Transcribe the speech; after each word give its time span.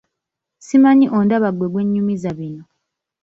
Simanyi 0.65 1.07
ondaba 1.17 1.49
ggwe 1.53 1.67
gwe 1.71 1.83
nnyumiza 1.85 2.31
bino? 2.37 2.63